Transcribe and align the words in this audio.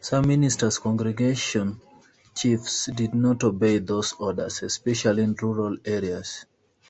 Some 0.00 0.28
ministers' 0.28 0.78
congregation 0.78 1.80
chiefs 2.32 2.86
did 2.94 3.12
not 3.12 3.42
obey 3.42 3.78
those 3.80 4.12
orders, 4.20 4.62
especially 4.62 5.24
in 5.24 5.34
rural 5.34 5.78
areas. 5.84 6.46